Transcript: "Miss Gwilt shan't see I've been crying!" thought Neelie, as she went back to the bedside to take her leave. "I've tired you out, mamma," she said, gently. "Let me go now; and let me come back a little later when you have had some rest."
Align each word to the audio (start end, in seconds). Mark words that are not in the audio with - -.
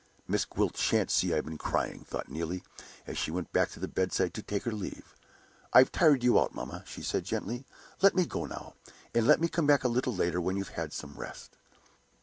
"Miss 0.27 0.45
Gwilt 0.45 0.77
shan't 0.77 1.11
see 1.11 1.31
I've 1.31 1.45
been 1.45 1.59
crying!" 1.59 2.03
thought 2.05 2.27
Neelie, 2.27 2.63
as 3.05 3.19
she 3.19 3.29
went 3.29 3.53
back 3.53 3.69
to 3.69 3.79
the 3.79 3.87
bedside 3.87 4.33
to 4.33 4.41
take 4.41 4.63
her 4.63 4.71
leave. 4.71 5.13
"I've 5.73 5.91
tired 5.91 6.23
you 6.23 6.39
out, 6.39 6.55
mamma," 6.55 6.81
she 6.87 7.03
said, 7.03 7.23
gently. 7.23 7.65
"Let 8.01 8.15
me 8.15 8.25
go 8.25 8.45
now; 8.47 8.73
and 9.13 9.27
let 9.27 9.39
me 9.39 9.47
come 9.47 9.67
back 9.67 9.83
a 9.83 9.87
little 9.87 10.15
later 10.15 10.41
when 10.41 10.57
you 10.57 10.63
have 10.63 10.73
had 10.73 10.91
some 10.91 11.13
rest." 11.19 11.55